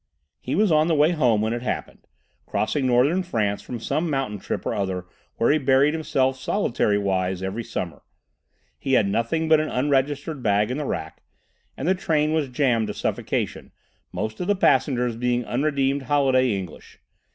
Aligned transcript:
He 0.39 0.55
was 0.55 0.71
on 0.71 0.87
the 0.87 0.95
way 0.95 1.11
home 1.11 1.41
when 1.41 1.53
it 1.53 1.61
happened, 1.61 2.07
crossing 2.47 2.87
northern 2.87 3.21
France 3.21 3.61
from 3.61 3.79
some 3.79 4.09
mountain 4.09 4.39
trip 4.39 4.65
or 4.65 4.73
other 4.73 5.05
where 5.35 5.51
he 5.51 5.59
buried 5.59 5.93
himself 5.93 6.39
solitary 6.39 6.97
wise 6.97 7.43
every 7.43 7.63
summer. 7.63 8.01
He 8.79 8.93
had 8.93 9.07
nothing 9.07 9.47
but 9.47 9.59
an 9.59 9.69
unregistered 9.69 10.41
bag 10.41 10.71
in 10.71 10.79
the 10.79 10.85
rack, 10.85 11.21
and 11.77 11.87
the 11.87 11.93
train 11.93 12.33
was 12.33 12.49
jammed 12.49 12.87
to 12.87 12.95
suffocation, 12.95 13.71
most 14.11 14.39
of 14.39 14.47
the 14.47 14.55
passengers 14.55 15.15
being 15.17 15.45
unredeemed 15.45 16.01
holiday 16.01 16.57
English. 16.57 16.97